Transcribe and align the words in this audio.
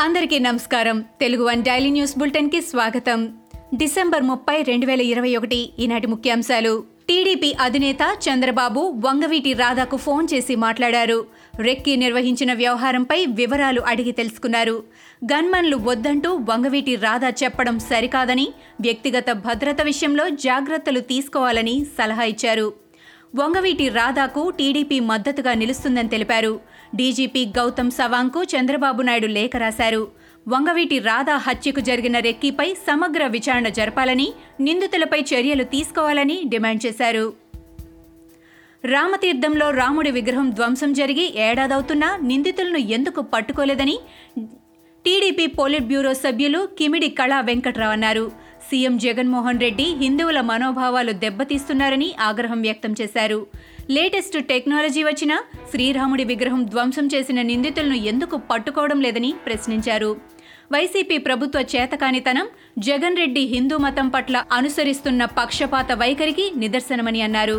అందరికీ 0.00 0.38
నమస్కారం. 0.38 1.00
Telugu 1.00 1.44
one 1.44 1.62
daily 1.62 1.90
news 1.90 2.18
బులెటిన్కి 2.18 2.60
స్వాగతం. 2.62 3.32
డిసెంబర్ 3.74 4.22
ముప్పై 4.22 4.62
రెండు 4.62 4.86
వేల 4.86 5.00
ఇరవై 5.00 5.36
ఒకటి 5.36 5.72
ఈనాటి 5.78 6.06
ముఖ్యాంశాలు. 6.06 6.84
టీడీపీ 7.08 7.54
అధినేత 7.60 7.98
చంద్రబాబు 8.28 8.80
వంగవీటి 8.80 9.52
రాధాకు 9.52 9.96
ఫోన్ 9.96 10.28
చేసి 10.34 10.56
మాట్లాడారు. 10.56 11.26
రెక్కి 11.60 11.96
నిర్వహించిన 11.96 12.52
వ్యవహారంపై 12.52 13.26
వివరాలు 13.26 13.80
అడిగి 13.80 14.12
తెలుసుకున్నారు. 14.12 14.84
గన్మన్లు 15.24 15.76
వద్దంటూ 15.76 16.34
వంగవీటి 16.34 16.96
రాధా 16.96 17.28
చెప్పడం 17.28 17.78
సరికాదని 17.78 18.48
వ్యక్తిగత 18.80 19.30
భద్రత 19.32 19.82
విషయంలో 19.82 20.28
జాగ్రత్తలు 20.28 21.00
తీసుకోవాలని 21.00 21.84
సలహా 21.84 22.22
ఇచ్చారు. 22.22 22.72
వంగవీటి 23.36 23.88
రాధాకు 23.88 24.50
టీడీపీ 24.50 25.00
మద్దతుగా 25.00 25.54
నిలుస్తుందని 25.54 26.08
తెలిపారు. 26.08 26.60
డీజీపీ 26.94 27.46
గౌతమ్ 27.46 27.90
సవాంగ్కు 27.90 28.42
చంద్రబాబు 28.42 29.02
నాయుడు 29.02 29.26
లేఖ 29.26 29.50
రాశారు. 29.56 30.08
వంగవీటి 30.48 30.98
రాధా 30.98 31.36
హత్యకు 31.36 31.80
జరిగిన 31.80 32.18
రెక్కీపై 32.18 32.74
సమగ్ర 32.74 33.26
విచారణ 33.26 33.68
జరపాలని 33.68 34.32
నిందితులపై 34.60 35.20
చర్యలు 35.20 35.64
తీసుకోవాలని 35.64 36.42
డిమాండ్ 36.48 36.86
చేశారు. 36.86 37.32
రామతీర్థంలో 38.84 39.70
రాముడి 39.70 40.10
విగ్రహం 40.10 40.50
ధ్వంసం 40.50 40.92
జరిగి 40.92 41.40
ఏడాదవుతున్నా 41.40 42.18
నిందితులను 42.22 42.78
ఎందుకు 42.78 43.20
పట్టుకోలేదని 43.20 43.98
టీడీపీ 45.04 45.46
పోలిట్ 45.46 45.84
బ్యూరో 45.84 46.14
సభ్యులు 46.14 46.68
కిమిడి 46.78 47.08
కళా 47.08 47.40
వెంకట్రావు 47.40 47.92
అన్నారు. 47.92 48.45
సీఎం 48.68 48.94
జగన్మోహన్ 48.98 49.60
రెడ్డి 49.60 49.84
హిందువుల 50.00 50.38
మనోభావాలు 50.40 51.12
దెబ్బతీస్తున్నారని 51.12 52.08
ఆగ్రహం 52.20 52.60
వ్యక్తం 52.62 52.92
చేశారు. 53.00 53.46
లేటెస్ట్ 53.90 54.36
టెక్నాలజీ 54.48 55.02
వచ్చిన 55.04 55.32
శ్రీరాముడి 55.70 56.24
విగ్రహం 56.24 56.62
ధ్వంసం 56.64 57.06
చేసిన 57.14 57.42
నిందితులను 57.42 57.94
ఎందుకు 57.94 58.36
పట్టుకోవడం 58.50 59.00
లేదని 59.00 59.34
ప్రశ్నించారు. 59.46 60.10
వైసీపీ 60.72 61.18
ప్రభుత్వ 61.18 61.60
చేతకానితనం 61.74 62.46
జగన్ 62.78 63.16
రెడ్డి 63.16 63.40
హిందూ 63.40 63.76
మతం 63.78 64.08
పట్ల 64.08 64.44
అనుసరిస్తున్న 64.52 65.24
పక్షపాత 65.24 65.92
వైఖరికి 65.92 66.46
నిదర్శనమని 66.56 67.22
అన్నారు. 67.22 67.58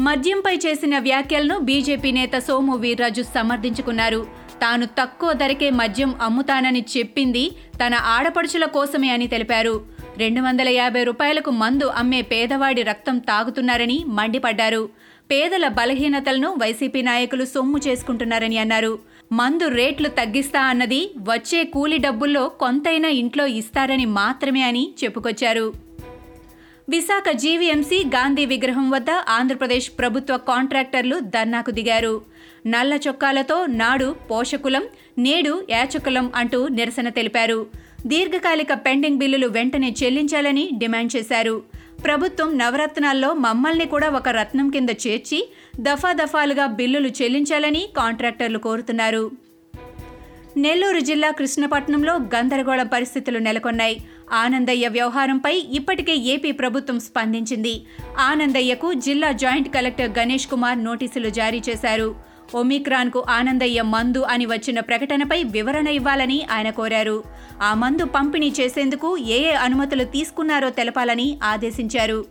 మద్యంపై 0.00 0.56
చేసిన 0.56 0.98
వ్యాఖ్యలను 0.98 1.58
బీజేపీ 1.58 2.12
నేత 2.12 2.38
సోము 2.38 2.76
వీర్రాజు 2.76 3.22
సమర్థించుకున్నారు. 3.34 4.45
తాను 4.62 4.86
తక్కువ 4.86 5.32
ధరకే 5.32 5.70
మద్యం 5.70 6.14
అమ్ముతానని 6.22 6.84
చెప్పింది 6.96 7.50
తన 7.86 7.94
ఆడపడుచుల 7.94 8.64
కోసమే 8.64 9.08
అని 9.08 9.26
తెలిపారు. 9.26 9.80
రెండు 10.18 10.40
వందల 10.40 10.68
యాభై 10.68 11.04
రూపాయలకు 11.04 11.50
మందు 11.50 11.84
అమ్మే 11.84 12.22
పేదవాడి 12.22 12.82
రక్తం 12.82 13.18
తాగుతున్నారని 13.18 14.04
మండిపడ్డారు. 14.08 14.88
పేదల 15.30 15.68
బలహీనతలను 15.68 16.50
వైసీపీ 16.50 17.02
నాయకులు 17.02 17.44
సొమ్ము 17.44 17.78
చేసుకుంటున్నారని 17.78 18.58
అన్నారు. 18.58 18.98
మందు 19.32 19.68
రేట్లు 19.68 20.08
తగ్గిస్తా 20.08 20.60
అన్నది 20.60 21.10
వచ్చే 21.18 21.64
కూలి 21.64 21.98
డబ్బుల్లో 21.98 22.48
కొంతైనా 22.48 23.08
ఇంట్లో 23.08 23.46
ఇస్తారని 23.46 24.06
మాత్రమే 24.06 24.62
అని 24.62 24.94
చెప్పుకొచ్చారు. 25.04 25.85
విశాఖ 26.88 27.24
జీవీఎంసీ 27.34 28.04
గాంధీ 28.04 28.46
విగ్రహం 28.46 28.90
వద్ద 28.90 29.10
ఆంధ్రప్రదేశ్ 29.10 29.90
ప్రభుత్వ 29.98 30.36
కాంట్రాక్టర్లు 30.36 31.18
ధర్నాకు 31.18 31.70
దిగారు. 31.70 32.22
నల్ల 32.66 32.98
చొక్కాలతో 33.08 33.66
నాడు 33.66 34.16
పోషకులం 34.30 34.84
నేడు 35.18 35.66
యాచకులం 35.70 36.32
అంటూ 36.34 36.68
నిరసన 36.68 37.08
తెలిపారు. 37.08 37.66
దీర్ఘకాలిక 38.06 38.72
పెండింగ్ 38.72 39.18
బిల్లులు 39.18 39.46
వెంటనే 39.46 39.94
చెల్లించాలని 40.02 40.70
డిమాండ్ 40.78 41.16
చేశారు. 41.16 41.62
ప్రభుత్వం 42.04 42.58
నవరత్నాల్లో 42.58 43.34
మమ్మల్ని 43.34 43.86
కూడా 43.86 44.08
ఒక 44.10 44.28
రత్నం 44.28 44.70
కింద 44.70 44.88
చేర్చి 45.06 45.48
దఫాదఫాలుగా 45.80 46.66
బిల్లులు 46.66 47.08
చెల్లించాలని 47.08 47.88
కాంట్రాక్టర్లు 47.96 48.58
కోరుతున్నారు. 48.58 49.30
నెల్లూరు 50.56 51.00
జిల్లా 51.00 51.30
కృష్ణపట్నంలో 51.30 52.14
గందరగోళ 52.16 52.82
పరిస్థితులు 52.82 53.38
నెలకొన్నాయి. 53.38 53.96
ఆనందయ్య 54.32 54.88
వ్యవహారంపై 54.88 55.62
ఇప్పటికే 55.70 56.16
ఏపీ 56.16 56.52
ప్రభుత్వం 56.52 57.00
స్పందించింది. 57.00 57.86
ఆనందయ్యకు 58.18 58.92
జిల్లా 58.92 59.32
జాయింట్ 59.32 59.68
కలెక్టర్ 59.68 60.18
గణేష్ 60.18 60.46
కుమార్ 60.46 60.84
నోటీసులు 60.84 61.30
జారీ 61.30 61.62
చేశారు. 61.68 62.14
ఒమిక్రాన్కు 62.54 63.24
ఆనందయ్య 63.30 63.82
మందు 63.82 64.18
అని 64.18 64.46
వచ్చిన 64.46 64.80
ప్రకటనపై 64.80 65.42
వివరణ 65.42 65.88
ఇవ్వాలని 65.88 66.46
ఆయన 66.52 66.70
కోరారు. 66.70 67.24
ఆ 67.62 67.74
మందు 67.74 68.04
పంపిణీ 68.04 68.52
చేసేందుకు 68.60 69.18
ఏ 69.18 69.38
ఏ 69.38 69.52
అనుమతులు 69.52 70.04
తీసుకున్నారో 70.04 70.70
తెలపాలని 70.70 71.38
ఆదేశించారు. 71.42 72.24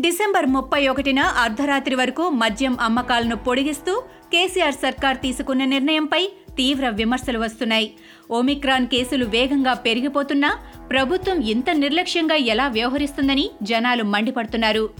డిసెంబర్ 0.00 0.46
ముప్పై 0.46 0.88
ఒకటిన 0.88 1.18
అర్ధరాత్రి 1.18 1.94
వరకు 1.94 2.28
మద్యం 2.28 2.76
అమ్మకాలను 2.80 3.36
పొడిగిస్తూ 3.36 4.02
కేసీఆర్ 4.32 4.74
సర్కార్ 4.74 5.16
తీసుకున్న 5.16 5.64
నిర్ణయంపై 5.64 6.28
తీవ్ర 6.56 6.88
విమర్శలు 6.88 7.38
వస్తున్నాయి. 7.38 7.92
ఓమిక్రాన్ 8.30 8.86
కేసులు 8.86 9.24
వేగంగా 9.24 9.74
పెరిగిపోతున్నా 9.74 10.58
ప్రభుత్వం 10.90 11.40
ఇంత 11.40 11.70
నిర్లక్ష్యంగా 11.70 12.34
ఎలా 12.34 12.68
వ్యవహరిస్తుందని 12.68 13.50
జనాలు 13.62 14.04
మండిపడుతున్నారు. 14.04 14.90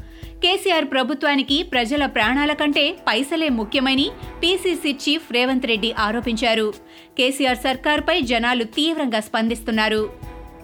కేసీఆర్ 0.42 0.84
ప్రభుత్వానికి 0.84 1.62
ప్రజల 1.62 2.06
ప్రాణాల 2.06 2.52
కంటే 2.52 2.96
పైసలే 3.08 3.48
ముఖ్యమని 3.48 4.10
పీసీసీ 4.42 4.92
చీఫ్ 4.92 5.32
రేవంత్ 5.32 5.66
రెడ్డి 5.66 5.92
ఆరోపించారు. 5.92 6.74
కేసీఆర్ 7.18 7.58
సర్కార్పై 7.58 8.20
జనాలు 8.20 8.64
తీవ్రంగా 8.64 9.20
స్పందిస్తున్నారు. 9.20 10.10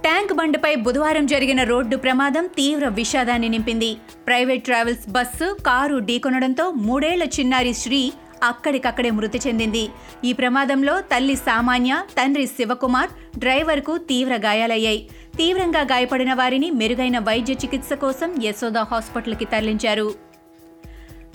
ట్యాంక్ 0.03 0.33
బండ్పై 0.33 0.75
బుధవారం 0.75 1.27
జరిగిన 1.27 1.63
రోడ్డు 1.63 1.97
ప్రమాదం 1.97 2.47
తీవ్ర 2.47 2.89
విషాదాన్ని 2.89 3.49
నింపింది. 3.49 3.97
ప్రైవేట్ 4.27 4.65
ట్రావెల్స్ 4.65 5.11
బస్సు 5.11 5.57
కారు 5.67 5.99
ఢీకొనడంతో 5.99 6.71
మూడేళ్ళ 6.71 7.23
చిన్నారి 7.23 7.75
శ్రీ 7.75 8.13
అక్కడికక్కడే 8.43 9.11
మృతి 9.11 9.41
చెందింది. 9.47 9.89
ఈ 10.25 10.33
ప్రమాదంలో 10.33 11.01
తల్లి 11.01 11.37
సామాన్య 11.37 12.03
తండ్రి 12.19 12.47
శివకుమార్ 12.47 13.39
డ్రైవర్కు 13.39 13.99
తీవ్ర 13.99 14.37
గాయాలయ్యాయి. 14.37 15.09
తీవ్రంగా 15.37 15.81
గాయపడిన 15.81 16.35
వారిని 16.35 16.71
మెరుగైన 16.71 17.19
వైద్య 17.19 17.53
చికిత్స 17.53 17.93
కోసం 17.93 18.35
యశోద 18.45 18.79
హాస్పిటల్కి 18.79 19.45
తరలించారు. 19.45 20.26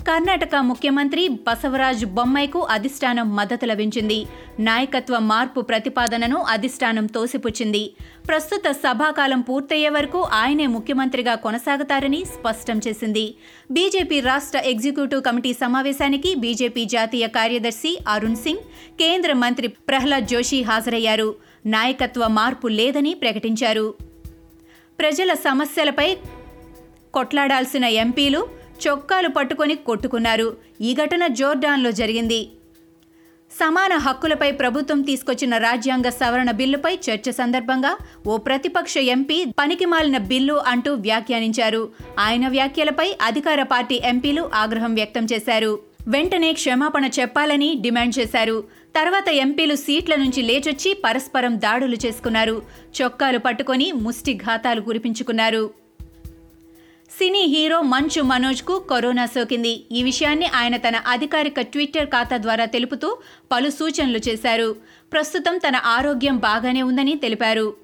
కర్ణాటక 0.08 0.54
ముఖ్యమంత్రి 0.56 1.28
బసవరాజ్ 1.28 2.06
బొమ్మైకు 2.06 2.58
అధిష్టానం 2.70 3.36
మద్దతు 3.36 3.66
లభించింది. 3.66 4.26
నాయకత్వ 4.60 5.18
మార్పు 5.18 5.60
ప్రతిపాదనను 5.60 6.36
అధిష్టానం 6.36 7.06
తోసిపుచ్చింది. 7.06 7.94
ప్రస్తుత 8.28 8.70
సభాకాలం 8.70 9.40
పూర్తయ్యే 9.40 9.88
వరకు 9.88 10.18
ఆయనే 10.18 10.66
ముఖ్యమంత్రిగా 10.66 11.34
కొనసాగుతారని 11.34 12.24
స్పష్టం 12.24 12.80
చేసింది. 12.88 13.34
బీజేపీ 13.70 14.20
రాష్ట్ర 14.20 14.58
ఎగ్జిక్యూటివ్ 14.58 15.22
కమిటీ 15.22 15.52
సమావేశానికి 15.52 16.34
బీజేపీ 16.34 16.84
జాతీయ 16.84 17.26
కార్యదర్శి 17.26 17.98
అరుణ్ 18.08 18.36
సింగ్ 18.36 18.58
కేంద్ర 18.98 19.32
మంత్రి 19.32 19.68
ప్రహ్లాద్ 19.68 20.26
జోషి 20.26 20.62
హాజరయ్యారు. 20.62 21.34
నాయకత్వ 21.66 22.26
మార్పు 22.26 22.68
లేదని 22.68 23.14
ప్రకటించారు. 23.14 23.94
ప్రజల 24.98 25.32
సమస్యలపై 25.32 26.16
కొట్లాడాల్సిన 27.14 27.84
ఎంపీలు 27.84 28.61
చొక్కాలు 28.88 29.28
పట్టుకొని 29.28 29.74
కొట్టుకున్నారు. 29.74 30.56
ఈ 30.80 30.94
ఘటన 30.94 31.26
జోర్డాన్లో 31.26 31.90
జరిగింది. 31.90 32.48
సమాన 33.60 33.94
హక్కులపై 33.96 34.52
ప్రభుత్వం 34.52 35.02
తీసుకొచ్చిన 35.02 35.56
రాజ్యాంగ 35.56 36.08
సవరణ 36.08 36.50
బిల్లుపై 36.50 36.94
చర్చ 36.94 37.30
సందర్భంగా 37.30 37.96
ఓ 38.26 38.36
ప్రతిపక్ష 38.36 38.96
ఎంపీ 38.96 39.44
పనికిమాలిన 39.44 40.18
బిల్లు 40.18 40.54
అంటూ 40.54 40.94
వ్యాఖ్యానించారు. 40.94 41.88
ఆయన 42.18 42.48
వ్యాఖ్యలపై 42.48 43.08
అధికార 43.22 43.62
పార్టీ 43.62 44.00
ఎంపీలు 44.04 44.50
ఆగ్రహం 44.54 44.94
వ్యక్తం 44.94 45.26
చేశారు. 45.32 45.78
వెంటనే 46.08 46.52
క్షమాపణ 46.52 47.04
చెప్పాలని 47.20 47.74
డిమాండ్ 47.80 48.18
చేశారు. 48.18 48.64
తర్వాత 48.96 49.28
ఎంపీలు 49.28 49.74
సీట్ల 49.74 50.14
నుంచి 50.14 50.42
లేచొచ్చి 50.42 50.94
పరస్పరం 51.04 51.56
దాడులు 51.56 51.96
చేసుకున్నారు. 52.06 52.62
చొక్కాలు 53.02 53.38
పట్టుకొని 53.38 53.92
ముష్టి 53.92 54.34
ఘాతాలు 54.34 54.80
కురిపించుకున్నారు. 54.80 55.81
సినీ 57.18 57.42
హీరో 57.42 57.82
మంచు 57.82 58.22
మనోజ్కు 58.22 58.78
కరోనా 58.78 59.26
సోకింది. 59.26 59.86
ఈ 59.92 60.02
విషయాన్ని 60.02 60.46
ఆయన 60.46 60.76
తన 60.76 60.96
అధికారిక 60.96 61.60
ట్విట్టర్ 61.60 62.06
ఖాతా 62.06 62.36
ద్వారా 62.36 62.64
తెలుపుతూ 62.64 63.18
పలు 63.52 63.70
సూచనలు 63.70 64.18
చేశారు. 64.28 64.76
ప్రస్తుతం 65.12 65.58
తన 65.58 65.76
ఆరోగ్యం 65.76 66.36
బాగానే 66.36 66.82
ఉందని 66.82 67.14
తెలిపారు. 67.14 67.76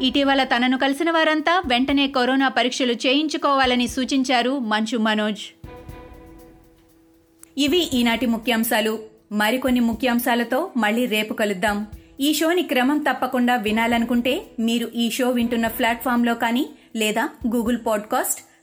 ఇటీవల 0.00 0.44
తనను 0.44 0.78
కలిసిన 0.78 1.10
వారంతా 1.10 1.62
వెంటనే 1.66 2.08
కరోనా 2.08 2.48
పరీక్షలు 2.48 2.92
చేయించుకోవాలని 2.92 3.88
సూచించారు 3.88 4.58
మంచు 4.58 4.98
మనోజ్. 4.98 5.66
ఇవి 7.58 7.90
ఈనాటి 7.94 8.26
ముఖ్యాంశాలు. 8.26 8.98
మరికొన్ని 9.32 9.80
ముఖ్యాంశాలతో 9.80 10.70
మళ్ళీ 10.76 11.06
రేపు 11.06 11.34
కలుద్దాం. 11.34 11.86
ఈ 12.20 12.34
షోని 12.34 12.62
క్రమం 12.62 12.98
తప్పకుండా 12.98 13.56
వినాలనుకుంటే 13.56 14.42
మీరు 14.60 14.90
ఈ 14.94 15.10
షో 15.10 15.30
వింటున్న 15.30 15.66
ప్లాట్ఫామ్లో 15.66 16.34
కానీ 16.34 16.66
లేదా 16.96 17.28
Google 17.56 17.78
podcast 17.86 18.40